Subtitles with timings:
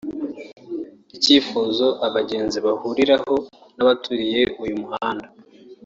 [1.15, 3.35] Ikifuzo abagenzi bahuriraho
[3.75, 5.27] n’abaturiye uyu muhanda